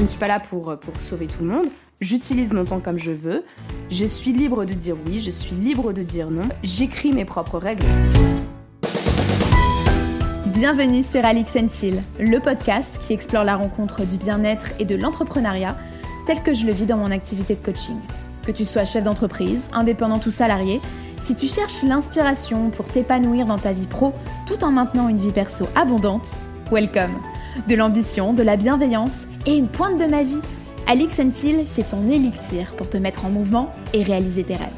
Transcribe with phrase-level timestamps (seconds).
[0.00, 1.66] je ne suis pas là pour, pour sauver tout le monde.
[2.00, 3.44] J'utilise mon temps comme je veux.
[3.90, 6.48] Je suis libre de dire oui, je suis libre de dire non.
[6.62, 7.84] J'écris mes propres règles.
[10.46, 15.76] Bienvenue sur Alix Chill, le podcast qui explore la rencontre du bien-être et de l'entrepreneuriat
[16.24, 17.98] tel que je le vis dans mon activité de coaching.
[18.46, 20.80] Que tu sois chef d'entreprise, indépendant ou salarié,
[21.20, 24.14] si tu cherches l'inspiration pour t'épanouir dans ta vie pro
[24.46, 26.38] tout en maintenant une vie perso abondante,
[26.72, 27.20] welcome
[27.68, 30.40] De l'ambition, de la bienveillance et une pointe de magie,
[30.86, 34.68] Alix Chill, c'est ton élixir pour te mettre en mouvement et réaliser tes rêves.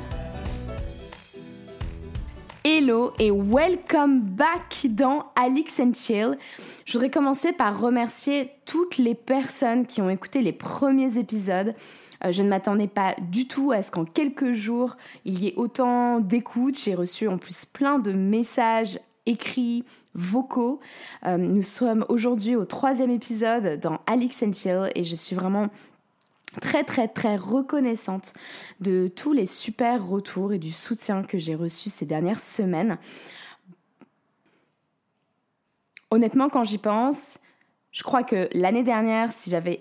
[2.64, 6.38] Hello et welcome back dans Alix Chill.
[6.84, 11.74] Je voudrais commencer par remercier toutes les personnes qui ont écouté les premiers épisodes.
[12.24, 15.54] Euh, je ne m'attendais pas du tout à ce qu'en quelques jours, il y ait
[15.56, 16.78] autant d'écoutes.
[16.78, 20.80] J'ai reçu en plus plein de messages écrits, vocaux.
[21.26, 25.68] Euh, nous sommes aujourd'hui au troisième épisode dans Alix Chill et je suis vraiment
[26.60, 28.34] très très très reconnaissante
[28.80, 32.98] de tous les super retours et du soutien que j'ai reçu ces dernières semaines.
[36.10, 37.38] Honnêtement, quand j'y pense,
[37.90, 39.80] je crois que l'année dernière, si j'avais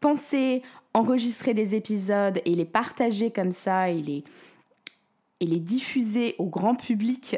[0.00, 0.62] pensé
[0.94, 4.24] enregistrer des épisodes et les partager comme ça et les,
[5.40, 7.36] et les diffuser au grand public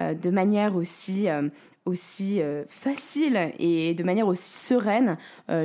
[0.00, 1.48] euh, de manière aussi euh,
[1.84, 5.16] aussi euh, facile et de manière aussi sereine,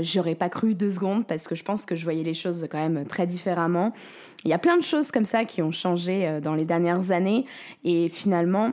[0.01, 2.77] j'aurais pas cru deux secondes parce que je pense que je voyais les choses quand
[2.77, 3.91] même très différemment.
[4.45, 7.43] Il y a plein de choses comme ça qui ont changé dans les dernières années
[7.83, 8.71] et finalement,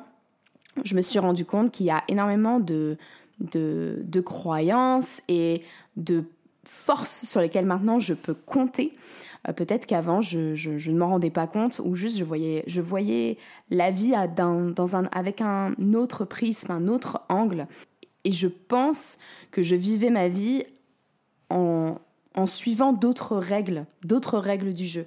[0.85, 2.97] je me suis rendu compte qu'il y a énormément de,
[3.41, 5.63] de, de croyances et
[5.97, 6.23] de
[6.65, 8.93] forces sur lesquelles maintenant je peux compter.
[9.49, 13.39] Euh, peut-être qu'avant, je, ne m'en rendais pas compte ou juste je voyais, je voyais
[13.71, 14.75] la vie un,
[15.13, 17.67] avec un autre prisme, un autre angle.
[18.25, 19.19] Et je pense
[19.51, 20.65] que je vivais ma vie
[21.49, 21.95] en,
[22.35, 25.07] en suivant d'autres règles, d'autres règles du jeu.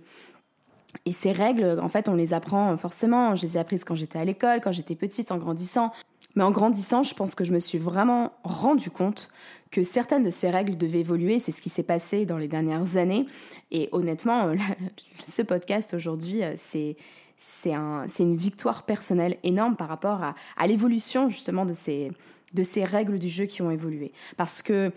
[1.06, 3.36] Et ces règles, en fait, on les apprend forcément.
[3.36, 5.92] Je les ai apprises quand j'étais à l'école, quand j'étais petite, en grandissant.
[6.36, 9.30] Mais en grandissant, je pense que je me suis vraiment rendu compte
[9.72, 11.40] que certaines de ces règles devaient évoluer.
[11.40, 13.26] C'est ce qui s'est passé dans les dernières années.
[13.72, 14.54] Et honnêtement,
[15.26, 16.98] ce podcast aujourd'hui, euh, c'est
[17.36, 22.10] c'est un, une victoire personnelle énorme par rapport à, à l'évolution justement de ces,
[22.54, 24.14] de ces règles du jeu qui ont évolué.
[24.38, 24.92] Parce que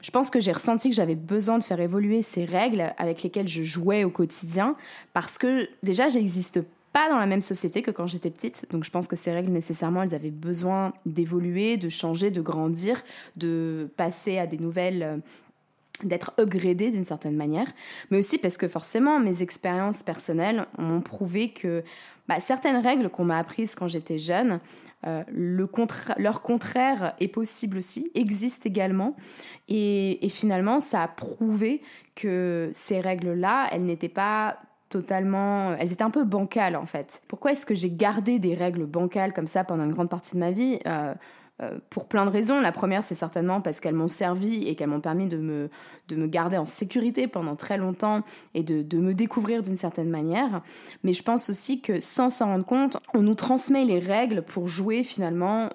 [0.00, 3.48] je pense que j'ai ressenti que j'avais besoin de faire évoluer ces règles avec lesquelles
[3.48, 4.76] je jouais au quotidien
[5.12, 6.60] parce que déjà j'existe
[6.92, 8.66] pas dans la même société que quand j'étais petite.
[8.70, 13.02] Donc je pense que ces règles, nécessairement, elles avaient besoin d'évoluer, de changer, de grandir,
[13.36, 15.16] de passer à des nouvelles euh,
[16.04, 17.66] d'être upgradées d'une certaine manière,
[18.10, 21.84] mais aussi parce que forcément mes expériences personnelles m'ont prouvé que
[22.26, 24.60] bah, certaines règles qu'on m'a apprises quand j'étais jeune,
[25.06, 25.68] euh, le
[26.18, 29.16] leur contraire est possible aussi, existe également,
[29.68, 31.82] et, et finalement ça a prouvé
[32.14, 34.58] que ces règles-là, elles n'étaient pas
[34.90, 35.74] totalement...
[35.78, 37.22] Elles étaient un peu bancales en fait.
[37.28, 40.40] Pourquoi est-ce que j'ai gardé des règles bancales comme ça pendant une grande partie de
[40.40, 41.14] ma vie euh,
[41.62, 42.60] euh, pour plein de raisons.
[42.60, 45.68] La première, c'est certainement parce qu'elles m'ont servi et qu'elles m'ont permis de me,
[46.08, 48.22] de me garder en sécurité pendant très longtemps
[48.54, 50.62] et de, de me découvrir d'une certaine manière.
[51.04, 54.68] Mais je pense aussi que sans s'en rendre compte, on nous transmet les règles pour
[54.68, 55.68] jouer finalement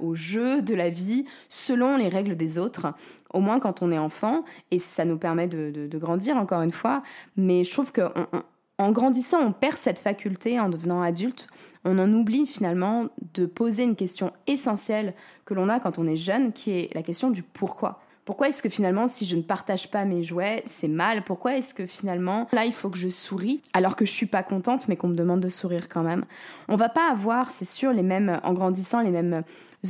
[0.00, 2.94] au jeu de la vie selon les règles des autres,
[3.32, 7.02] au moins quand on est enfant, et ça nous permet de, grandir encore une fois,
[7.36, 11.48] mais je trouve qu'en grandissant, on perd cette faculté en devenant adulte,
[11.84, 16.16] on en oublie finalement de poser une question essentielle que l'on a quand on est
[16.16, 18.00] jeune, qui est la question du pourquoi.
[18.26, 21.22] Pourquoi est-ce que finalement, si je ne partage pas mes jouets, c'est mal?
[21.22, 24.42] Pourquoi est-ce que finalement, là, il faut que je souris alors que je suis pas
[24.42, 26.24] contente, mais qu'on me demande de sourire quand même?
[26.66, 29.44] On va pas avoir, c'est sûr, les mêmes, en grandissant, les mêmes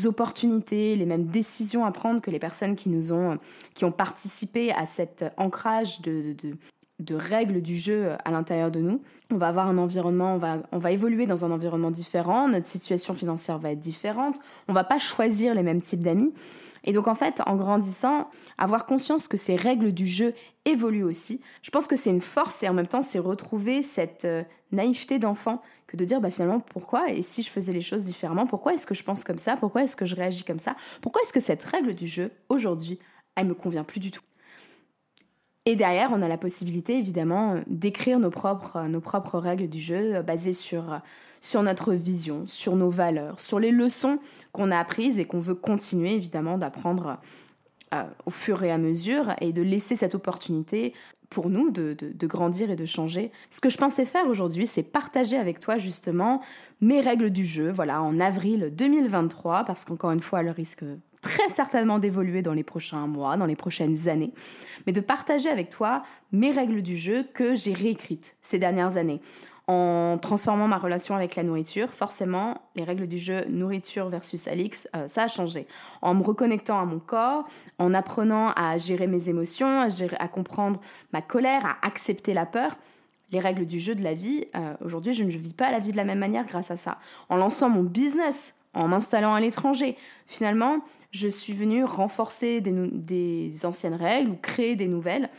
[0.04, 3.38] opportunités, les mêmes décisions à prendre que les personnes qui nous ont,
[3.72, 6.36] qui ont participé à cet ancrage de,
[7.00, 9.00] de, règles du jeu à l'intérieur de nous.
[9.30, 12.66] On va avoir un environnement, on va, on va évoluer dans un environnement différent, notre
[12.66, 14.36] situation financière va être différente,
[14.68, 16.34] on va pas choisir les mêmes types d'amis.
[16.86, 20.34] Et donc en fait, en grandissant, avoir conscience que ces règles du jeu
[20.64, 24.24] évoluent aussi, je pense que c'est une force et en même temps c'est retrouver cette
[24.24, 28.04] euh, naïveté d'enfant que de dire bah finalement pourquoi et si je faisais les choses
[28.04, 30.74] différemment, pourquoi est-ce que je pense comme ça, pourquoi est-ce que je réagis comme ça,
[31.00, 32.98] pourquoi est-ce que cette règle du jeu aujourd'hui,
[33.36, 34.22] elle me convient plus du tout?
[35.66, 40.16] Et derrière, on a la possibilité évidemment d'écrire nos propres, nos propres règles du jeu
[40.16, 41.00] euh, basées sur
[41.40, 44.18] sur notre vision, sur nos valeurs, sur les leçons
[44.52, 47.18] qu'on a apprises et qu'on veut continuer évidemment d'apprendre
[47.94, 50.92] euh, au fur et à mesure et de laisser cette opportunité
[51.30, 53.30] pour nous de, de, grandir et de changer.
[53.50, 56.40] Ce que je pensais faire aujourd'hui, c'est partager avec toi justement
[56.80, 60.84] mes règles du jeu, voilà, en avril 2023, parce qu'encore une fois, le risque
[61.26, 64.32] très certainement d'évoluer dans les prochains mois, dans les prochaines années,
[64.86, 69.20] mais de partager avec toi mes règles du jeu que j'ai réécrites ces dernières années.
[69.66, 74.86] En transformant ma relation avec la nourriture, forcément, les règles du jeu nourriture versus Alix,
[74.94, 75.66] euh, ça a changé.
[76.00, 77.44] En me reconnectant à mon corps,
[77.80, 79.88] en apprenant à gérer mes émotions,
[80.20, 80.80] à, comprendre
[81.12, 82.76] ma colère, à accepter la peur,
[83.32, 85.90] les règles du jeu de la vie, euh, aujourd'hui, je ne vis pas la vie
[85.90, 86.98] de la même manière grâce à ça.
[87.28, 89.96] En lançant mon business, en m'installant à l'étranger,
[90.26, 90.78] finalement,
[91.16, 95.30] je suis venue renforcer des, anciennes règles ou créer des nouvelles.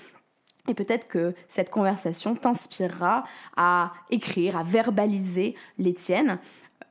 [0.67, 3.23] Et peut-être que cette conversation t'inspirera
[3.55, 6.39] à écrire, à verbaliser les tiennes.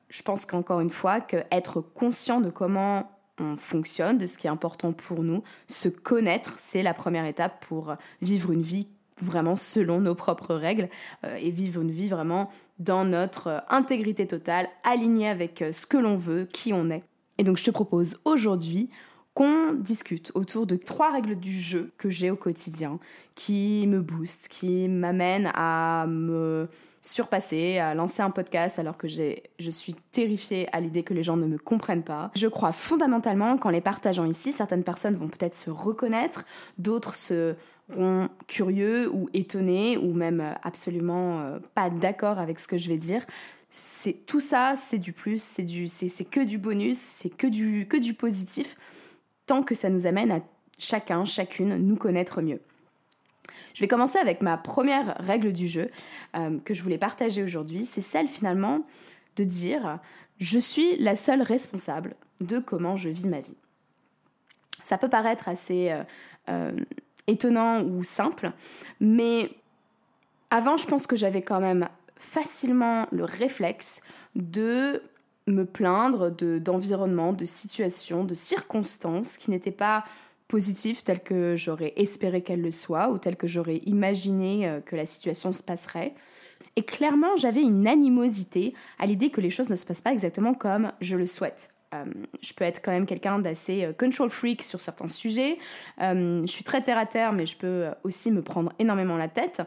[0.08, 4.46] Je pense qu'encore une fois, que être conscient de comment on fonctionne, de ce qui
[4.46, 8.88] est important pour nous, se connaître, c'est la première étape pour vivre une vie
[9.20, 10.88] vraiment selon nos propres règles
[11.24, 15.86] euh, et vivre une vie vraiment dans notre euh, intégrité totale, alignée avec euh, ce
[15.86, 17.02] que l'on veut, qui on est.
[17.38, 18.90] Et donc je te propose aujourd'hui
[19.34, 22.98] qu'on discute autour de trois règles du jeu que j'ai au quotidien,
[23.34, 26.68] qui me boostent, qui m'amènent à me
[27.02, 31.36] surpasser, à lancer un podcast alors que je suis terrifiée à l'idée que les gens
[31.36, 32.30] ne me comprennent pas.
[32.34, 36.46] Je crois fondamentalement qu'en les partageant ici, certaines personnes vont peut-être se reconnaître,
[36.78, 42.88] d'autres seront curieux ou étonnés ou même absolument euh, pas d'accord avec ce que je
[42.88, 43.24] vais dire
[43.68, 47.86] c'est tout ça, c'est du plus, c'est du, c'est que du bonus, c'est que du,
[47.88, 48.76] que du positif,
[49.46, 50.40] tant que ça nous amène à
[50.78, 52.60] chacun, chacune, nous connaître mieux.
[53.74, 55.90] Je vais commencer avec ma première règle du jeu
[56.36, 57.84] euh, que je voulais partager aujourd'hui.
[57.84, 58.84] C'est celle finalement
[59.36, 59.98] de dire
[60.38, 63.56] je suis la seule responsable de comment je vis ma vie.
[64.84, 66.04] Ça peut paraître assez euh,
[66.48, 66.72] euh,
[67.26, 68.52] étonnant ou simple,
[69.00, 69.50] mais
[70.50, 74.00] avant, je pense que j'avais quand même facilement le réflexe
[74.34, 75.02] de
[75.46, 80.04] me plaindre d'environnements, de, situations, de circonstances qui n'étaient pas
[80.48, 84.96] positives telles que j'aurais espéré qu'elles le soient ou telles que j'aurais imaginé euh, que
[84.96, 86.14] la situation se passerait.
[86.76, 90.54] Et clairement, j'avais une animosité à l'idée que les choses ne se passent pas exactement
[90.54, 91.70] comme je le souhaite.
[91.94, 92.04] Euh,
[92.42, 95.58] je peux être quand même quelqu'un d'assez euh, control freak sur certains sujets.
[96.00, 99.62] je suis très terre à terre, mais je peux aussi me prendre énormément la tête.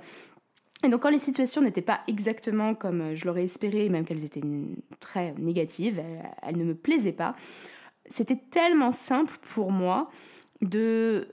[0.84, 4.42] Et donc quand les situations n'étaient pas exactement comme je l'aurais espéré, même qu'elles étaient
[5.00, 6.02] très négatives,
[6.42, 7.36] elles, ne me plaisaient pas,
[8.06, 10.10] c'était tellement simple pour moi
[10.62, 11.28] de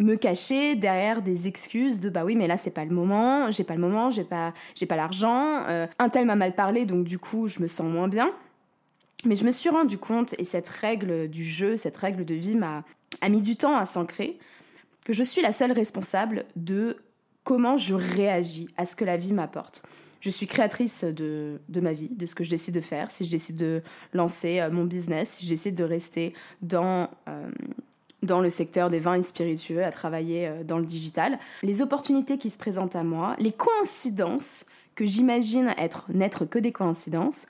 [0.00, 3.64] me cacher derrière des excuses de bah oui mais là c'est pas le moment, j'ai
[3.64, 7.04] pas le moment, j'ai pas j'ai pas l'argent, euh, un tel m'a mal parlé donc
[7.04, 8.32] du coup je me sens moins bien.
[9.24, 12.54] Mais je me suis rendu compte et cette règle du jeu, cette règle de vie
[12.54, 12.84] m'a
[13.20, 14.38] a mis du temps à s'ancrer
[15.04, 16.98] que je suis la seule responsable de
[17.44, 19.82] comment je réagis à ce que la vie m'apporte.
[20.20, 23.10] Je suis créatrice de, ma vie, de ce que je décide de faire.
[23.10, 23.82] Si je décide de
[24.12, 27.50] lancer euh, mon business, si je décide de rester dans, euh,
[28.22, 32.36] dans le secteur des vins et spiritueux, à travailler euh, dans le digital, les opportunités
[32.36, 37.46] qui se présentent à moi, les coïncidences que j'imagine être n'être que des coïncidences,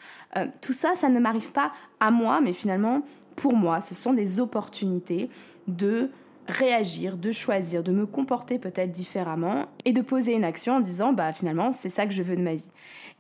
[0.60, 3.02] tout ça, ça ne m'arrive pas à moi, mais finalement
[3.36, 5.30] pour moi, ce sont des opportunités
[5.66, 6.10] de
[6.48, 11.12] réagir, de choisir, de me comporter peut-être différemment et de poser une action en disant
[11.12, 12.68] bah finalement c'est ça que je veux de ma vie.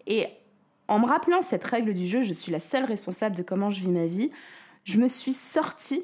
[0.06, 0.26] Et
[0.88, 3.80] en me rappelant cette règle du jeu, je suis la seule responsable de comment je
[3.80, 4.30] vis ma vie,
[4.84, 6.02] je me suis sortie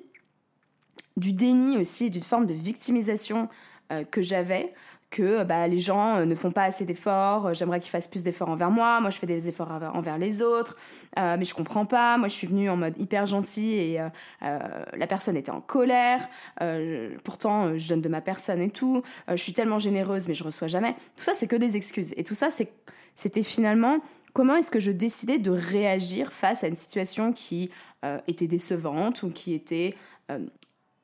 [1.17, 3.49] du déni aussi, d'une forme de victimisation
[3.93, 4.75] euh, que j'avais
[5.15, 8.25] que bah, les gens euh, ne font pas assez d'efforts, euh, j'aimerais qu'ils fassent plus
[8.25, 10.77] d'efforts envers moi, moi je fais des efforts envers les autres,
[11.21, 14.01] euh, mais je comprends pas, moi je suis venue en mode hyper gentil et
[14.41, 16.29] la personne était en colère,
[17.23, 20.67] pourtant je donne de ma personne et tout, je suis tellement généreuse mais je reçois
[20.69, 20.95] jamais.
[21.17, 22.49] Tout ça c'est que des excuses et tout ça
[23.15, 23.99] c'était finalement
[24.33, 27.71] comment est-ce que je décidais de réagir face à une situation qui
[28.27, 29.95] était décevante ou qui était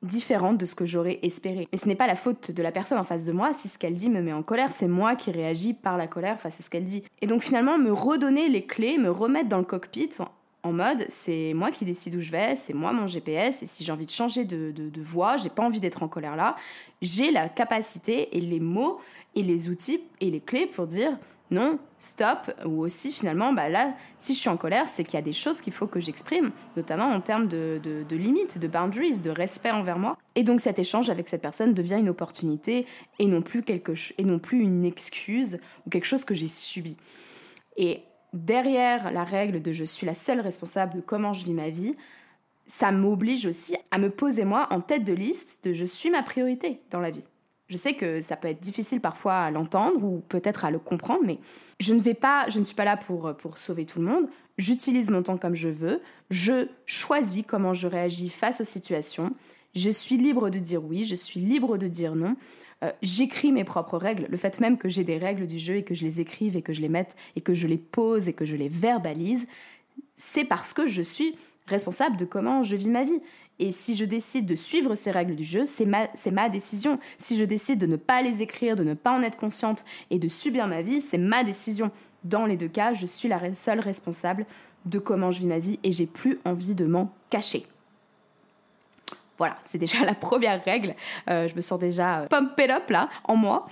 [0.02, 1.69] différente de ce que j'aurais espéré.
[1.73, 3.78] Mais ce n'est pas la faute de la personne en face de moi si ce
[3.78, 6.62] qu'elle dit me met en colère, c'est moi qui réagis par la colère face à
[6.62, 7.04] ce qu'elle dit.
[7.21, 10.11] Et donc finalement, me redonner les clés, me remettre dans le cockpit
[10.62, 13.85] en mode c'est moi qui décide où je vais, c'est moi mon GPS, et si
[13.85, 16.57] j'ai envie de changer de, de, de voie, j'ai pas envie d'être en colère là,
[17.00, 19.00] j'ai la capacité et les mots
[19.34, 21.16] et les outils et les clés pour dire
[21.50, 25.18] non, stop, ou aussi finalement, bah là, si je suis en colère, c'est qu'il y
[25.18, 29.20] a des choses qu'il faut que j'exprime, notamment en termes de, de, limites, de boundaries,
[29.20, 30.16] de respect envers moi.
[30.37, 32.87] Et donc cet échange avec cette personne devient une opportunité
[33.18, 36.96] et non plus, quelque, et non plus une excuse ou quelque chose que j'ai subi.
[37.76, 41.70] Et derrière la règle de je suis la seule responsable de comment je vis ma
[41.70, 41.96] vie,
[42.66, 46.22] ça m'oblige aussi à me poser moi en tête de liste de je suis ma
[46.22, 47.25] priorité dans la vie.
[47.71, 51.23] Je sais que ça peut être difficile parfois à l'entendre ou peut-être à le comprendre,
[51.25, 51.39] mais
[51.79, 54.29] je ne vais pas, je ne suis pas là pour, pour sauver tout le monde.
[54.59, 56.03] J'utilise mon temps comme je veux.
[56.31, 59.33] Je choisis comment je réagis face aux situations.
[59.77, 62.35] Je suis libre de dire oui, je suis libre de dire non.
[62.83, 64.27] Euh, j'écris mes propres règles.
[64.29, 66.62] Le fait même que j'ai des règles du jeu et que je les écrive et
[66.62, 69.47] que je les mette et que je les pose et que je les verbalise,
[70.17, 71.37] c'est parce que je suis
[71.71, 73.21] responsable de comment je vis ma vie.
[73.59, 76.99] Et si je décide de suivre ces règles du jeu, c'est ma, ma décision.
[77.19, 80.19] Si je décide de ne pas les écrire, de ne pas en être consciente et
[80.19, 81.91] de subir ma vie, c'est ma décision.
[82.25, 84.47] Dans les deux cas, je suis la seule responsable
[84.87, 87.67] de comment je vis ma vie et j'ai plus envie de m'en cacher.
[89.37, 90.95] Voilà, c'est déjà la première règle.
[91.29, 93.67] Euh, je me sens déjà pumped up là, en moi.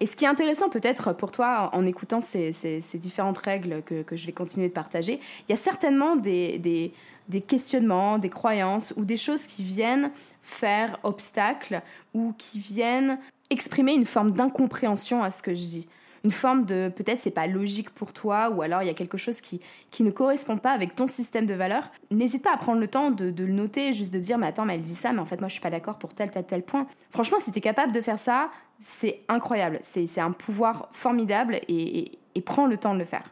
[0.00, 2.52] Et ce qui est intéressant peut-être pour toi en écoutant ces,
[2.94, 6.92] différentes règles que, je vais continuer de partager, il y a certainement des, des,
[7.38, 10.10] questionnements, des croyances ou des choses qui viennent
[10.42, 11.82] faire obstacle
[12.14, 13.18] ou qui viennent
[13.50, 15.88] exprimer une forme d'incompréhension à ce que je dis
[16.24, 19.16] une forme de peut-être c'est pas logique pour toi ou alors il y a quelque
[19.16, 19.60] chose qui,
[19.90, 23.10] qui ne correspond pas avec ton système de valeurs, n'hésite pas à prendre le temps
[23.10, 25.40] de, le noter, juste de dire mais attends mais elle dit ça mais en fait
[25.40, 26.86] moi je suis pas d'accord pour tel tel tel point.
[27.10, 32.18] Franchement si tu es capable de faire ça, c'est incroyable, c'est un pouvoir formidable et,
[32.34, 33.24] et, prends le temps de le faire.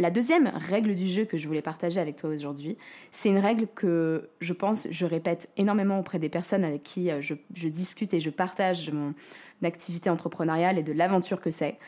[0.00, 2.76] La deuxième règle du jeu que je voulais partager avec toi aujourd'hui,
[3.12, 7.20] c'est une règle que je pense, je répète énormément auprès des personnes avec qui euh,
[7.20, 9.14] je, discute et je partage mon,
[9.62, 11.78] d'activité entrepreneuriale et de l'aventure que c'est.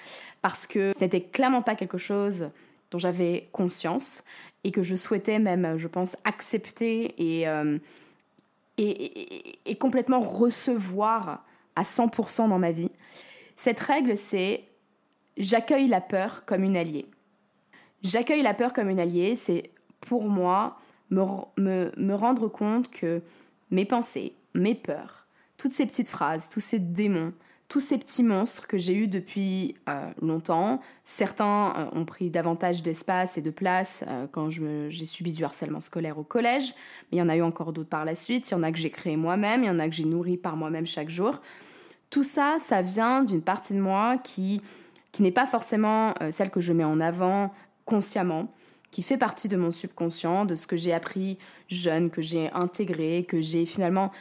[0.40, 2.50] Parce que ce n'était clairement pas quelque chose
[2.92, 4.22] dont j'avais conscience
[4.62, 7.78] et que je souhaitais même, je pense, accepter euh,
[8.78, 11.44] et, et, complètement recevoir
[11.74, 12.92] à 100% dans ma vie.
[13.56, 14.62] Cette règle, c'est
[15.36, 17.06] j'accueille la peur comme une alliée.
[18.06, 20.78] J'accueille la peur comme une alliée, c'est pour moi
[21.10, 23.20] me, me, rendre compte que
[23.72, 27.32] mes pensées, mes peurs, toutes ces petites phrases, tous ces démons,
[27.66, 30.80] tous ces petits monstres que j'ai eus depuis euh, longtemps.
[31.02, 35.80] Certains euh, ont pris davantage d'espace et de place euh, quand j'ai subi du harcèlement
[35.80, 36.74] scolaire au collège,
[37.10, 38.48] mais il y en a eu encore d'autres par la suite.
[38.48, 40.36] Il y en a que j'ai créé moi-même, il y en a que j'ai nourri
[40.36, 41.40] par moi-même chaque jour.
[42.10, 44.62] Tout ça, ça vient d'une partie de moi qui,
[45.10, 47.50] qui n'est pas forcément celle que je mets en avant
[47.86, 48.50] consciemment,
[48.90, 51.38] qui fait partie de mon subconscient, de ce que j'ai appris
[51.68, 54.12] jeune, que j'ai intégré, que j'ai finalement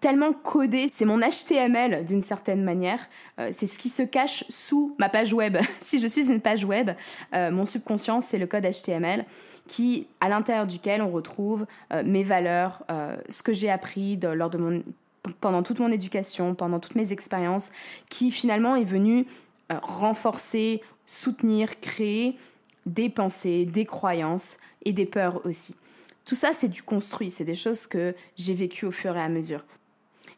[0.00, 2.98] tellement codé, c'est mon HTML d'une certaine manière,
[3.38, 5.58] euh, c'est ce qui se cache sous ma page web.
[5.80, 6.90] si je suis une page web,
[7.34, 9.24] euh, mon subconscient, c'est le code HTML
[9.68, 12.84] qui, à l'intérieur duquel on retrouve euh, mes valeurs,
[13.28, 14.82] ce que j'ai appris lors de mon,
[15.40, 17.70] pendant toute mon éducation, pendant toutes mes expériences,
[18.08, 19.26] qui finalement est venu
[19.70, 22.36] renforcer, soutenir, créer
[22.86, 25.74] des pensées, des croyances et des peurs aussi.
[26.24, 29.28] Tout ça, c'est du construit, c'est des choses que j'ai vécues au fur et à
[29.28, 29.64] mesure.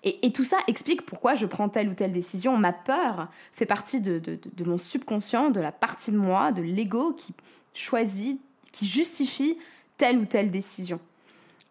[0.06, 2.58] Et, tout ça explique pourquoi je prends telle ou telle décision.
[2.58, 4.20] Ma peur fait partie de,
[4.66, 7.32] mon subconscient, de la partie de moi, de l'ego qui
[7.72, 8.38] choisit,
[8.70, 9.56] qui justifie
[9.96, 11.00] telle ou telle décision.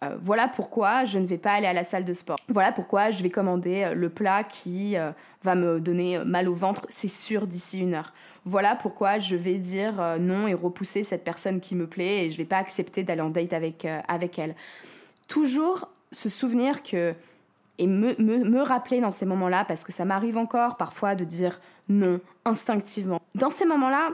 [0.03, 2.37] Euh, voilà pourquoi je ne vais pas aller à la salle de sport.
[2.49, 5.11] Voilà pourquoi je vais commander euh, le plat qui euh,
[5.43, 8.13] va me donner mal au ventre, c'est sûr, d'ici une heure.
[8.45, 12.33] Voilà pourquoi je vais dire non et repousser cette personne qui me plaît et je
[12.33, 14.53] ne vais pas accepter d'aller en date avec, avec elle.
[15.29, 17.13] Toujours se souvenir que
[17.77, 21.59] et me, me, rappeler dans ces moments-là, parce que ça m'arrive encore parfois de dire
[21.89, 23.19] non instinctivement.
[23.33, 24.11] Dans ces moments-là,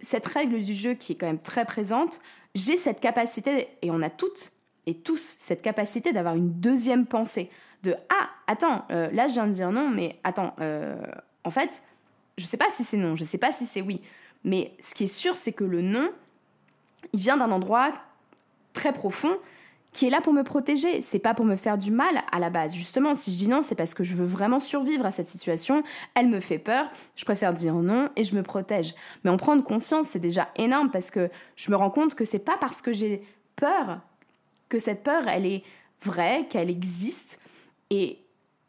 [0.00, 2.20] cette règle du jeu qui est quand même très présente,
[2.54, 4.52] j'ai cette capacité, et on a toutes
[4.88, 7.50] et tous cette capacité d'avoir une deuxième pensée,
[7.82, 10.96] de ah attends, euh, là je viens de dire non, mais attends, euh,
[11.44, 11.82] en fait,
[12.38, 14.00] je sais pas si c'est non, je sais pas si c'est oui,
[14.44, 16.10] mais ce qui est sûr, c'est que le non,
[17.12, 17.92] il vient d'un endroit
[18.72, 19.36] très profond
[19.92, 21.00] qui est là pour me protéger.
[21.02, 22.74] C'est pas pour me faire du mal à la base.
[22.74, 25.82] Justement, si je dis non, c'est parce que je veux vraiment survivre à cette situation.
[26.14, 26.90] Elle me fait peur.
[27.16, 28.94] Je préfère dire non et je me protège.
[29.24, 32.38] Mais en prendre conscience, c'est déjà énorme parce que je me rends compte que c'est
[32.38, 33.24] pas parce que j'ai
[33.56, 34.00] peur
[34.68, 35.62] que cette peur, elle est
[36.02, 37.40] vraie, qu'elle existe.
[37.90, 38.18] Et,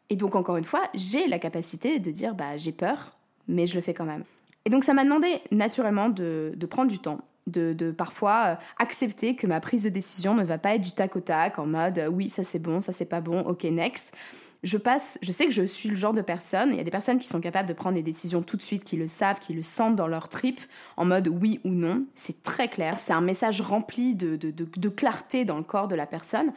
[0.08, 3.16] et donc, encore une fois, j'ai la capacité de dire bah, j'ai peur,
[3.48, 4.24] mais je le fais quand même.
[4.64, 9.36] Et donc, ça m'a demandé naturellement de, de prendre du temps de, parfois euh, accepter
[9.36, 11.98] que ma prise de décision ne va pas être du tac au tac, en mode
[11.98, 14.14] euh, oui, ça c'est bon, ça c'est pas bon, ok, next.
[14.62, 16.90] Je passe, je sais que je suis le genre de personne, il y a des
[16.90, 19.54] personnes qui sont capables de prendre des décisions tout de suite, qui le savent, qui
[19.54, 20.60] le sentent dans leur trip,
[20.98, 22.04] en mode oui ou non.
[22.14, 26.06] C'est très clair, c'est un message rempli de, de, clarté dans le corps de la
[26.06, 26.52] personne.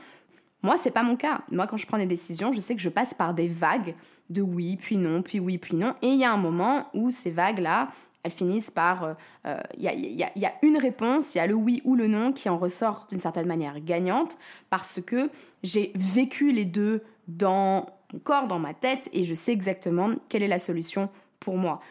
[0.64, 1.42] Moi, c'est pas mon cas.
[1.50, 3.96] Moi, quand je prends des décisions, je sais que je passe par des vagues
[4.30, 5.96] de oui, puis non, puis oui, puis non.
[6.02, 7.90] Et il y a un moment où ces vagues-là,
[8.24, 9.16] elles finissent par...
[9.46, 12.34] Il euh, euh, y, a, une réponse, il y a le oui ou le non
[12.34, 14.38] qui en ressort d'une certaine manière gagnante
[14.70, 15.30] parce que
[15.64, 20.44] j'ai vécu les deux dans mon corps, dans ma tête, et je sais exactement quelle
[20.44, 21.82] est la solution pour moi.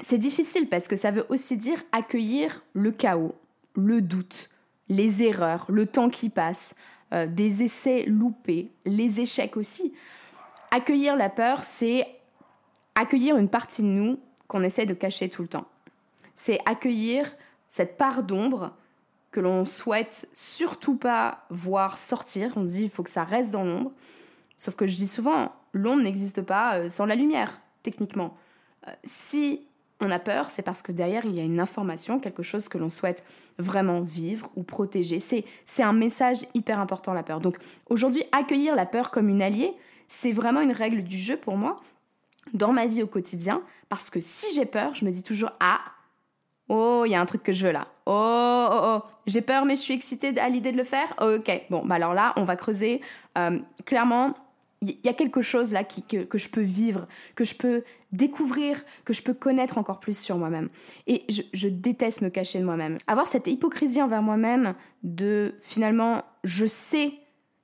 [0.00, 3.34] C'est difficile parce que ça veut aussi dire accueillir le chaos,
[3.74, 4.50] le doute,
[4.88, 6.74] les erreurs, le temps qui passe,
[7.14, 9.94] euh, des essais loupés, les échecs aussi.
[10.70, 12.06] Accueillir la peur, c'est
[12.94, 14.18] accueillir une partie de nous
[14.48, 15.66] qu'on essaie de cacher tout le temps.
[16.34, 17.34] C'est accueillir
[17.68, 18.74] cette part d'ombre
[19.30, 22.52] que l'on souhaite surtout pas voir sortir.
[22.56, 23.92] On dit il faut que ça reste dans l'ombre.
[24.56, 28.36] Sauf que je dis souvent, l'ombre n'existe pas euh, sans la lumière, techniquement.
[28.86, 29.66] Euh, si
[30.00, 32.78] on a peur, c'est parce que derrière, il y a une information, quelque chose que
[32.78, 33.24] l'on souhaite
[33.58, 35.20] vraiment vivre ou protéger.
[35.20, 37.40] C'est un message hyper important, la peur.
[37.40, 37.56] Donc
[37.88, 39.72] aujourd'hui, accueillir la peur comme une alliée,
[40.08, 41.76] c'est vraiment une règle du jeu pour moi
[42.52, 43.62] dans ma vie au quotidien.
[43.88, 45.80] Parce que si j'ai peur, je me dis toujours, ah,
[46.68, 47.88] oh, il y a un truc que je veux là.
[48.04, 51.12] Oh, oh, oh, j'ai peur, mais je suis excitée à l'idée de le faire.
[51.20, 53.00] Ok, bon, bah alors là, on va creuser.
[53.38, 54.34] Euh, clairement,
[54.82, 58.84] il y a quelque chose là qui, que, je peux vivre, que je peux découvrir,
[59.04, 60.68] que je peux connaître encore plus sur moi-même.
[61.06, 62.98] Et je, déteste me cacher de moi-même.
[63.06, 67.12] Avoir cette hypocrisie envers moi-même de finalement, je sais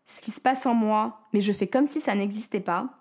[0.06, 2.98] ce qui se passe en moi, mais je fais comme si ça n'existait pas.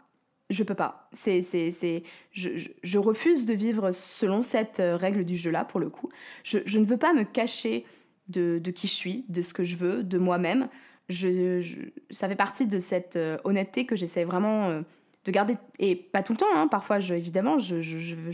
[0.49, 1.07] Je peux pas.
[1.13, 5.89] C'est, c'est, c'est, je, refuse de vivre selon cette euh, règle du jeu-là, pour le
[5.89, 6.09] coup.
[6.43, 7.85] Je, ne veux pas me cacher
[8.27, 10.67] de, de qui je suis, de ce que je veux, de moi-même
[11.09, 14.81] je, ça fait partie de cette euh, honnêteté que j'essaie vraiment euh,
[15.25, 15.55] de garder.
[15.79, 16.67] Et pas tout le temps, hein.
[16.67, 17.75] parfois, évidemment, je,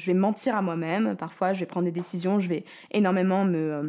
[0.06, 3.84] vais mentir à moi-même, parfois, je vais prendre des décisions, je vais énormément me, euh,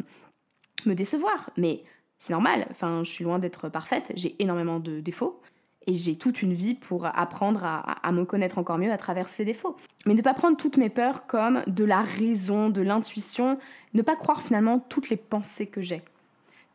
[0.85, 1.51] me décevoir.
[1.57, 1.83] Mais
[2.17, 5.41] c'est normal, enfin, je suis loin d'être parfaite, j'ai énormément de défauts.
[5.87, 9.43] Et j'ai toute une vie pour apprendre à, me connaître encore mieux à travers ces
[9.43, 9.75] défauts.
[10.05, 13.57] Mais ne pas prendre toutes mes peurs comme de la raison, de l'intuition,
[13.95, 16.03] ne pas croire finalement toutes les pensées que j'ai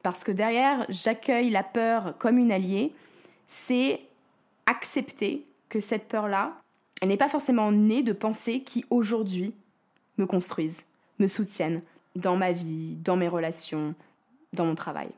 [0.05, 2.93] parce que derrière, j'accueille la peur comme une alliée,
[3.47, 4.03] c'est
[4.67, 6.61] accepter que cette peur-là,
[7.01, 9.55] elle n'est pas forcément née de pensées qui aujourd'hui
[10.19, 10.85] me construisent,
[11.19, 11.81] me soutiennent
[12.17, 13.95] dans ma vie, dans mes relations,
[14.53, 15.09] dans mon travail.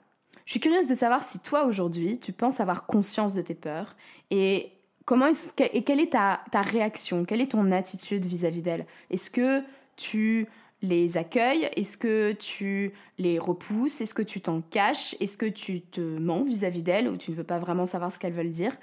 [0.45, 3.97] Je suis curieuse de savoir si toi aujourd'hui, tu penses avoir conscience de tes peurs
[4.31, 4.71] et
[5.05, 5.27] comment
[5.59, 8.87] et quelle est ta, ta réaction, quelle est ton attitude vis-à-vis d'elles?
[9.11, 9.65] Est-ce que
[9.97, 10.47] tu
[10.83, 11.69] les accueilles?
[11.77, 14.01] Est-ce que tu les repousses?
[14.01, 15.15] Est-ce que tu t'en caches?
[15.21, 18.19] Est-ce que tu te mens vis-à-vis d'elles ou tu ne veux pas vraiment savoir ce
[18.19, 18.77] qu'elles veulent dire?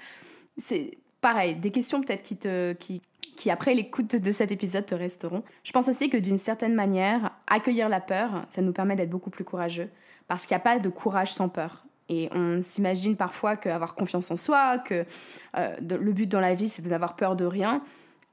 [0.56, 3.02] C'est pareil, des questions peut-être qui te qui
[3.36, 5.42] qui après l'écoute de cet épisode te resteront.
[5.64, 9.30] Je pense aussi que d'une certaine manière, accueillir la peur, ça nous permet d'être beaucoup
[9.30, 9.90] plus courageux
[10.28, 11.84] parce qu'il n'y a pas de courage sans peur.
[12.08, 15.04] Et on s'imagine parfois qu'avoir confiance en soi, que
[15.56, 17.82] euh, le but dans la vie, c'est d'avoir peur de rien.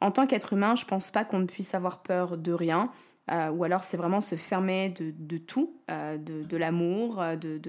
[0.02, 2.92] En tant qu'être humain, je pense pas qu'on ne puisse avoir peur de rien.
[3.32, 7.60] Euh, ou alors c'est vraiment se fermer de, tout, euh, de, l'amour, euh, de,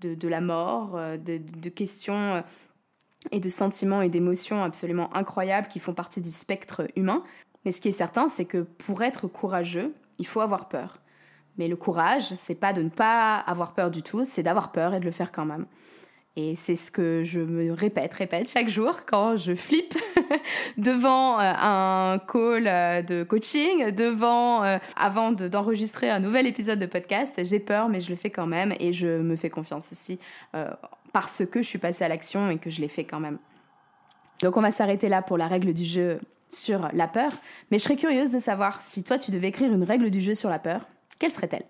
[0.00, 2.42] de, la mort, de, questions
[3.30, 7.22] et de sentiments et d'émotions absolument incroyables qui font partie du spectre humain.
[7.64, 10.98] Mais ce qui est certain, c'est que pour être courageux, il faut avoir peur.
[11.56, 14.94] Mais le courage, c'est pas de ne pas avoir peur du tout, c'est d'avoir peur
[14.94, 15.66] et de le faire quand même.
[16.36, 19.96] Et c'est ce que je me répète, répète chaque jour quand je flippe
[20.76, 26.86] devant euh, un call euh, de coaching, devant, euh, avant d'enregistrer un nouvel épisode de
[26.86, 27.40] podcast.
[27.44, 30.20] J'ai peur, mais je le fais quand même et je me fais confiance aussi
[31.12, 33.38] parce que je suis passée à l'action et que je l'ai fait quand même.
[34.42, 37.32] Donc on va s'arrêter là pour la règle du jeu sur la peur.
[37.70, 40.34] Mais je serais curieuse de savoir si toi tu devais écrire une règle du jeu
[40.34, 40.82] sur la peur,
[41.18, 41.64] quelle serait-elle?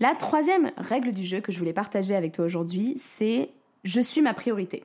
[0.00, 3.50] La troisième règle du jeu que je voulais partager avec toi aujourd'hui, c'est
[3.84, 4.84] je suis ma priorité.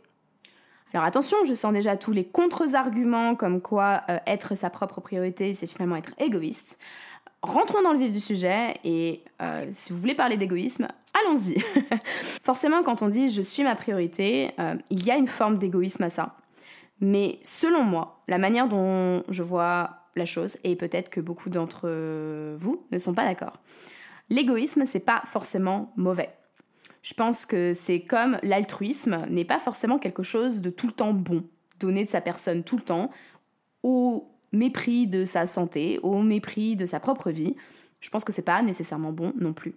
[0.94, 5.54] Alors attention, je sens déjà tous les contre-arguments comme quoi euh, être sa propre priorité,
[5.54, 6.78] c'est finalement être égoïste.
[7.42, 10.88] Rentrons dans le vif du sujet et euh, si vous voulez parler d'égoïsme,
[11.20, 11.60] allons-y.
[12.42, 16.04] Forcément, quand on dit je suis ma priorité, euh, il y a une forme d'égoïsme
[16.04, 16.38] à ça.
[17.02, 21.90] Mais selon moi, la manière dont je vois la chose, et peut-être que beaucoup d'entre
[22.56, 23.54] vous ne sont pas d'accord,
[24.30, 26.30] l'égoïsme, c'est pas forcément mauvais.
[27.02, 31.14] Je pense que c'est comme l'altruisme n'est pas forcément quelque chose de tout le temps
[31.14, 31.44] bon,
[31.80, 33.12] donner de sa personne tout le temps,
[33.84, 37.56] au mépris de sa santé, au mépris de sa propre vie.
[38.00, 39.76] Je pense que c'est pas nécessairement bon non plus.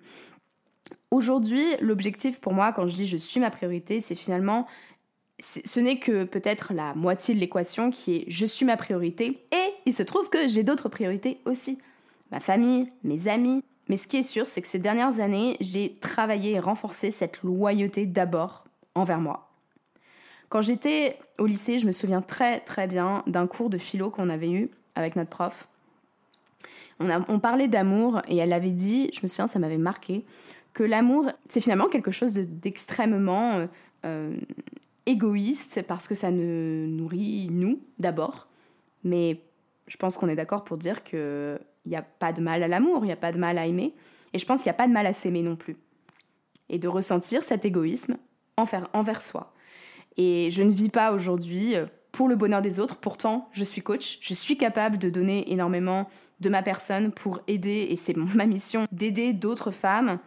[1.10, 4.66] Aujourd'hui, l'objectif pour moi, quand je dis je suis ma priorité, c'est finalement,
[5.40, 9.74] ce n'est que peut-être la moitié de l'équation qui est je suis ma priorité, et
[9.84, 11.78] il se trouve que j'ai d'autres priorités aussi.
[12.30, 15.94] Ma famille, mes amis, mais ce qui est sûr, c'est que ces dernières années, j'ai
[16.00, 19.48] travaillé et renforcé cette loyauté d'abord envers moi.
[20.48, 24.28] Quand j'étais au lycée, je me souviens très très bien d'un cours de philo qu'on
[24.28, 25.68] avait eu avec notre prof.
[26.98, 30.24] On, parlait d'amour et elle avait dit, je me souviens, ça m'avait marqué,
[30.72, 33.66] que l'amour, c'est finalement quelque chose d'extrêmement euh,
[34.06, 34.36] euh,
[35.04, 38.48] égoïste parce que ça ne nourrit nous d'abord.
[39.04, 39.42] Mais
[39.88, 41.04] je pense qu'on est d'accord pour dire
[41.86, 43.66] qu'il n'y a pas de mal à l'amour, il n'y a pas de mal à
[43.66, 43.94] aimer.
[44.32, 45.76] Et je pense qu'il n'y a pas de mal à s'aimer non plus.
[46.68, 48.16] Et de ressentir cet égoïsme
[48.56, 49.54] envers, soi.
[50.16, 52.96] Et je ne vis pas aujourd'hui euh, pour le bonheur des autres.
[52.96, 54.18] Pourtant, je suis coach.
[54.20, 58.86] Je suis capable de donner énormément de ma personne pour aider, et c'est ma mission,
[58.90, 60.18] d'aider d'autres femmes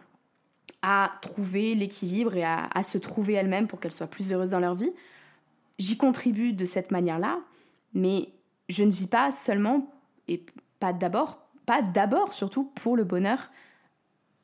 [0.80, 4.74] à trouver l'équilibre et à, se trouver elles-mêmes pour qu'elles soient plus heureuses dans leur
[4.74, 4.92] vie.
[5.78, 7.40] J'y contribue de cette manière-là,
[7.92, 8.30] mais
[8.70, 9.92] je ne vis pas seulement
[10.26, 10.42] et
[10.78, 13.48] pas d'abord, pas d'abord surtout pour le bonheur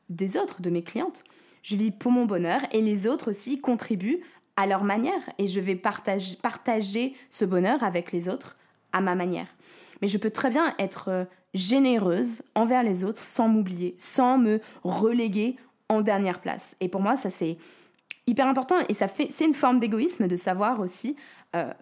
[0.09, 1.25] des autres, de mes clientes.
[1.65, 4.21] Je vis pour mon bonheur et les autres aussi contribuent
[4.55, 8.57] à leur manière et je vais partager, partager ce bonheur avec les autres
[8.93, 9.49] à ma manière.
[10.01, 14.61] Mais je peux très bien être euh, généreuse envers les autres sans m'oublier, sans me
[14.85, 15.57] reléguer
[15.89, 16.77] en dernière place.
[16.79, 17.59] Et pour moi, ça c'est
[18.29, 21.17] hyper important et ça fait, c'est une forme d'égoïsme de savoir aussi
[21.57, 21.73] euh,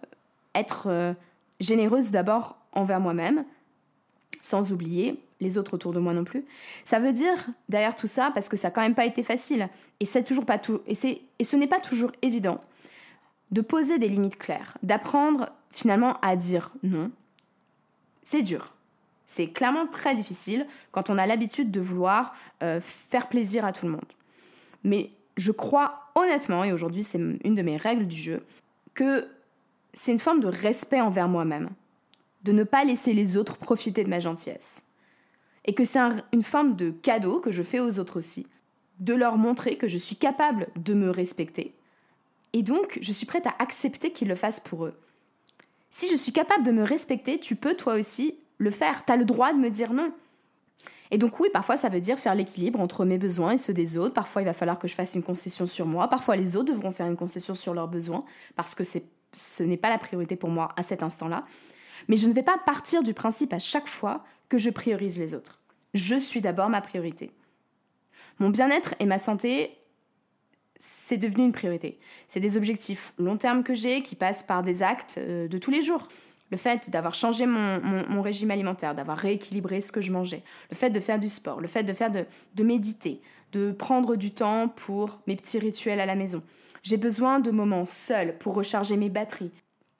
[0.55, 1.13] être euh,
[1.59, 3.45] généreuse d'abord envers moi-même,
[4.41, 6.45] sans oublier les autres autour de moi non plus.
[6.83, 9.69] Ça veut dire derrière tout ça, parce que ça n'a quand même pas été facile,
[9.99, 12.61] et c'est toujours pas tout, et, c'est, et ce n'est pas toujours évident,
[13.51, 17.11] de poser des limites claires, d'apprendre finalement à dire non.
[18.23, 18.73] C'est dur.
[19.27, 23.85] C'est clairement très difficile quand on a l'habitude de vouloir euh, faire plaisir à tout
[23.85, 24.05] le monde.
[24.83, 28.43] Mais je crois honnêtement, et aujourd'hui c'est une de mes règles du jeu,
[28.93, 29.27] que
[29.93, 31.69] c'est une forme de respect envers moi-même,
[32.43, 34.84] de ne pas laisser les autres profiter de ma gentillesse.
[35.65, 35.99] Et que c'est
[36.31, 38.47] une forme de cadeau que je fais aux autres aussi,
[38.99, 41.73] de leur montrer que je suis capable de me respecter.
[42.53, 44.93] Et donc, je suis prête à accepter qu'ils le fassent pour eux.
[45.89, 49.05] Si je suis capable de me respecter, tu peux toi aussi le faire.
[49.05, 50.11] Tu as le droit de me dire non.
[51.11, 53.97] Et donc oui, parfois ça veut dire faire l'équilibre entre mes besoins et ceux des
[53.97, 54.13] autres.
[54.13, 56.07] Parfois il va falloir que je fasse une concession sur moi.
[56.09, 58.25] Parfois les autres devront faire une concession sur leurs besoins
[58.55, 61.45] parce que ce n'est pas la priorité pour moi à cet instant-là.
[62.07, 65.33] Mais je ne vais pas partir du principe à chaque fois que je priorise les
[65.33, 65.61] autres.
[65.93, 67.31] Je suis d'abord ma priorité.
[68.39, 69.77] Mon bien-être et ma santé,
[70.77, 71.99] c'est devenu une priorité.
[72.27, 75.71] C'est des objectifs long terme que j'ai qui passent par des actes euh, de tous
[75.71, 76.07] les jours.
[76.51, 80.91] Le fait d'avoir changé mon, régime alimentaire, d'avoir rééquilibré ce que je mangeais, le fait
[80.91, 83.19] de faire du sport, le fait de faire de méditer,
[83.51, 86.43] de prendre du temps pour mes petits rituels à la maison,
[86.83, 89.51] j'ai besoin de moments seuls pour recharger mes batteries.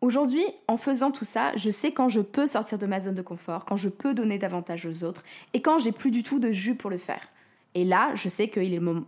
[0.06, 3.24] Aujourd'hui, en faisant tout ça, je sais quand je peux sortir de ma zone de
[3.24, 5.24] confort, quand je peux donner davantage aux autres
[5.56, 7.22] et quand j'ai plus du tout de jus pour le faire.
[7.74, 8.60] Et là, je sais que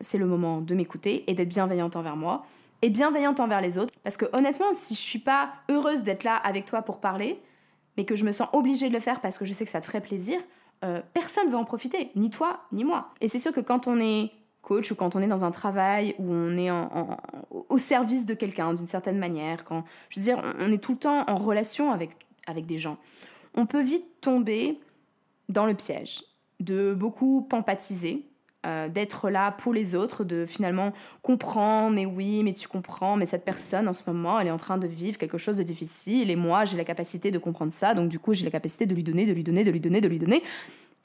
[0.02, 2.48] c'est le moment de m'écouter et d'être bienveillante envers moi
[2.82, 3.94] et bienveillante envers les autres.
[4.04, 7.40] Parce que honnêtement, si je suis pas heureuse d'être là avec toi pour parler,
[7.96, 9.82] mais que je me sens obligée de le faire parce que je sais que ça
[9.82, 10.40] te ferait plaisir,
[10.84, 13.14] euh, personne va en profiter, ni toi, ni moi.
[13.22, 14.32] Et c'est sûr que quand on est
[14.68, 16.70] coach ou quand on est dans un travail où on est
[17.70, 21.00] au service de quelqu'un d'une certaine manière, quand je veux dire, on est tout le
[21.00, 22.12] temps en relation avec,
[22.48, 22.98] avec des gens,
[23.56, 24.78] on peut vite tomber
[25.48, 26.24] dans le piège
[26.60, 28.26] de beaucoup empathiser,
[28.66, 33.26] euh, d'être là pour les autres, de finalement comprendre, mais oui, mais tu comprends, mais
[33.26, 36.30] cette personne en ce moment, elle est en train de vivre quelque chose de difficile
[36.30, 38.94] et moi, j'ai la capacité de comprendre ça, donc du coup, j'ai la capacité de
[38.94, 40.44] lui donner, de lui donner, de lui donner, de lui donner.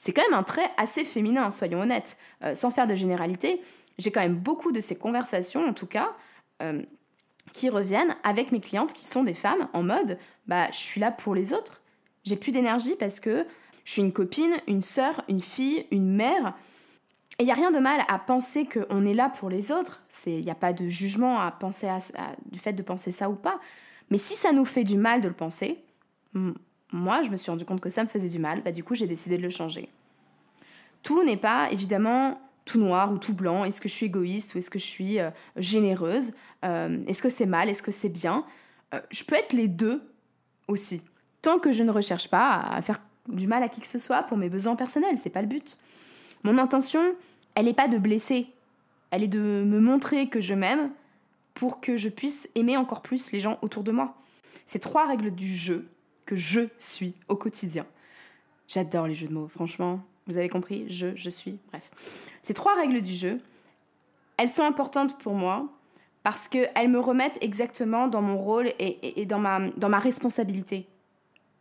[0.03, 2.17] C'est quand même un trait assez féminin, soyons honnêtes.
[2.43, 3.61] Euh, sans faire de généralité,
[3.97, 6.11] j'ai quand même beaucoup de ces conversations, en tout cas,
[6.61, 6.81] euh,
[7.53, 11.09] qui reviennent avec mes clientes qui sont des femmes en mode bah, je suis là
[11.09, 11.81] pour les autres.
[12.25, 13.47] J'ai plus d'énergie parce que
[13.85, 16.53] je suis une copine, une sœur, une fille, une mère.
[17.39, 20.03] Et il n'y a rien de mal à penser qu'on est là pour les autres.
[20.25, 21.87] Il n'y a pas de jugement à penser
[22.51, 23.57] du fait de penser ça ou pas.
[24.09, 25.81] Mais si ça nous fait du mal de le penser,
[26.93, 28.93] moi, je me suis rendu compte que ça me faisait du mal, bah, du coup,
[28.93, 29.89] j'ai décidé de le changer.
[31.01, 33.65] Tout n'est pas évidemment tout noir ou tout blanc.
[33.65, 36.31] Est-ce que je suis égoïste ou est-ce que je suis euh, généreuse?
[36.63, 37.67] Euh, Est-ce que c'est mal?
[37.67, 38.45] Est-ce que c'est bien?
[38.93, 40.01] Euh, Je peux être les deux
[40.67, 41.01] aussi.
[41.41, 44.23] Tant que je ne recherche pas à faire du mal à qui que ce soit
[44.23, 45.77] pour mes besoins personnels, c'est pas le but.
[46.43, 47.01] Mon intention,
[47.55, 48.47] elle n'est pas de blesser,
[49.11, 50.91] elle est de me montrer que je m'aime
[51.53, 54.15] pour que je puisse aimer encore plus les gens autour de moi.
[54.65, 55.87] Ces trois règles du jeu
[56.25, 57.85] que je suis au quotidien.
[58.67, 60.01] J'adore les jeux de mots, franchement.
[60.27, 61.91] Vous avez compris Je, je suis, bref.
[62.41, 63.39] Ces trois règles du jeu,
[64.37, 65.67] elles sont importantes pour moi
[66.23, 70.87] parce qu'elles me remettent exactement dans mon rôle et, dans, ma, dans ma responsabilité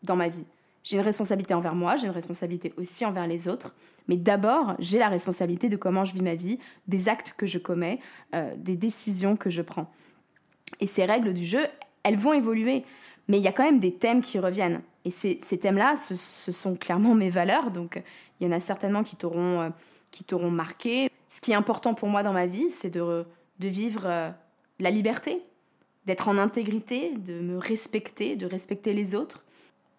[0.02, 0.44] dans ma vie.
[0.84, 3.74] J'ai une responsabilité envers moi, j'ai une responsabilité aussi envers les autres,
[4.08, 7.58] mais d'abord, j'ai la responsabilité de comment je vis ma vie, des actes que je
[7.58, 8.00] commets,
[8.34, 9.88] euh, des décisions que je prends.
[10.80, 11.64] Et ces règles du jeu,
[12.02, 12.84] elles vont évoluer.
[13.28, 14.82] Mais il y a quand même des thèmes qui reviennent.
[15.04, 17.70] Et ces, thèmes-là, ce, sont clairement mes valeurs.
[17.70, 18.02] Donc,
[18.40, 19.68] il y en a certainement qui t'auront, euh,
[20.10, 21.10] qui t'auront marqué.
[21.28, 23.24] Ce qui est important pour moi dans ma vie, c'est de,
[23.58, 24.30] de vivre euh,
[24.78, 25.42] la liberté,
[26.06, 29.44] d'être en intégrité, de me respecter, de respecter les autres.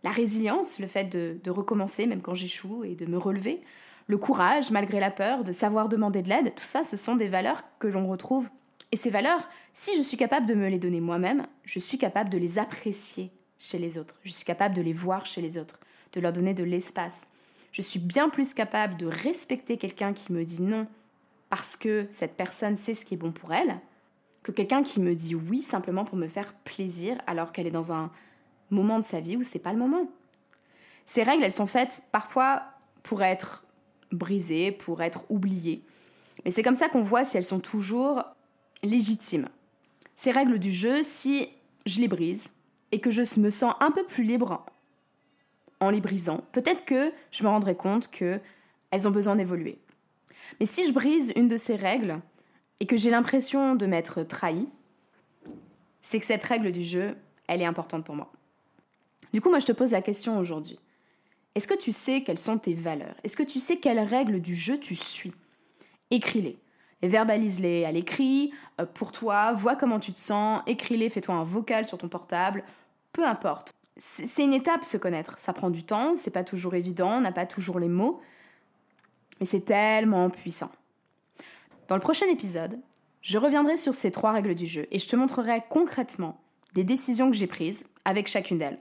[0.04, 3.62] La résilience, le fait de, de recommencer même quand j'échoue et de me relever.
[4.08, 7.30] Le courage malgré la peur, de savoir demander de l'aide, tout ça, ce sont des
[7.30, 8.50] valeurs que l'on retrouve.
[8.94, 12.30] Et ces valeurs, si je suis capable de me les donner moi-même, je suis capable
[12.30, 14.20] de les apprécier chez les autres.
[14.24, 15.80] Je suis capable de les voir chez les autres,
[16.12, 17.26] de leur donner de l'espace.
[17.72, 20.86] Je suis bien plus capable de respecter quelqu'un qui me dit non
[21.50, 23.80] parce que cette personne sait ce qui est bon pour elle,
[24.44, 27.94] que quelqu'un qui me dit oui simplement pour me faire plaisir alors qu'elle est dans
[27.94, 28.12] un
[28.70, 30.08] moment de sa vie où c'est pas le moment.
[31.08, 32.62] Ces règles, elles sont faites parfois
[33.02, 33.66] pour être
[34.12, 35.84] brisées, pour être oubliées.
[36.46, 38.24] Mais c'est comme ça qu'on voit si elles sont toujours
[38.84, 39.50] légitimes.
[40.16, 41.50] Ces règles du jeu, si
[41.86, 42.52] je les brise
[42.92, 44.66] et que je me sens un peu plus libre
[45.80, 48.40] en les brisant, peut-être que je me rendrai compte que
[48.92, 49.80] elles ont besoin d'évoluer.
[50.60, 52.22] Mais si je brise une de ces règles,
[52.84, 54.68] et que j'ai l'impression de m'être trahi,
[56.02, 57.16] c'est que cette règle du jeu,
[57.48, 58.30] elle est importante pour moi.
[59.32, 60.78] Du coup, moi, je te pose la question aujourd'hui.
[61.56, 63.16] Est-ce que tu sais quelles sont tes valeurs?
[63.24, 65.34] Est-ce que tu sais quelles règles du jeu tu suis?
[66.12, 66.58] Écris-les.
[67.08, 71.86] Verbalise-les à l'écrit, euh, pour toi, vois comment tu te sens, écris-les, fais-toi un vocal
[71.86, 72.64] sur ton portable,
[73.12, 73.74] peu importe.
[73.98, 77.32] C'est une étape se connaître, ça prend du temps, c'est pas toujours évident, on n'a
[77.32, 78.22] pas toujours les mots,
[79.40, 80.72] mais c'est tellement puissant.
[81.88, 82.80] Dans le prochain épisode,
[83.22, 86.42] je reviendrai sur ces trois règles du jeu et je te montrerai concrètement
[86.74, 88.80] des décisions que j'ai prises avec chacune d'elles.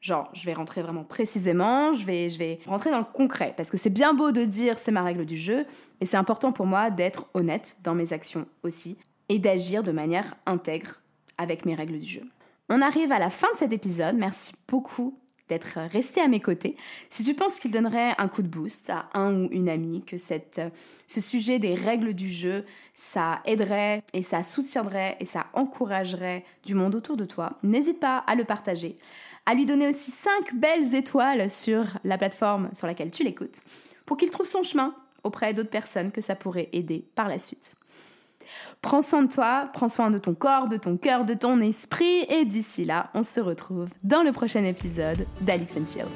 [0.00, 3.90] Genre, je vais rentrer vraiment précisément, je vais, rentrer dans le concret, parce que c'est
[3.90, 5.66] bien beau de dire c'est ma règle du jeu,
[6.00, 8.96] et c'est important pour moi d'être honnête dans mes actions aussi,
[9.28, 11.00] et d'agir de manière intègre
[11.36, 12.22] avec mes règles du jeu.
[12.70, 15.18] On arrive à la fin de cet épisode, merci beaucoup
[15.50, 16.76] d'être resté à mes côtés.
[17.10, 20.16] Si tu penses qu'il donnerait un coup de boost à un ou une amie, que
[20.16, 20.62] cette,
[21.08, 26.74] ce sujet des règles du jeu, ça aiderait et ça soutiendrait et ça encouragerait du
[26.74, 28.96] monde autour de toi, n'hésite pas à le partager,
[29.46, 33.60] à lui donner aussi 5 belles étoiles sur la plateforme sur laquelle tu l'écoutes,
[34.06, 37.74] pour qu'il trouve son chemin auprès d'autres personnes que ça pourrait aider par la suite.
[38.82, 42.24] Prends soin de toi, prends soin de ton corps, de ton cœur, de ton esprit,
[42.28, 46.06] et d'ici là, on se retrouve dans le prochain épisode d'Alix Chill.